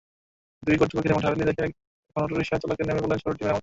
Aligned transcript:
দুই 0.63 0.75
কর্তৃপক্ষের 0.77 1.11
এমন 1.11 1.21
ঠেলাঠেলি 1.23 1.45
দেখে 1.49 1.63
এখন 1.65 2.21
অটোরিকশা 2.23 2.55
চালকেরাই 2.55 2.87
নেমে 2.89 3.01
পড়লেন 3.01 3.19
সড়কটি 3.19 3.43
মেরামতে। 3.43 3.59